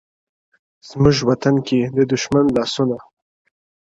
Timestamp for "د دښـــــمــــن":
1.95-2.45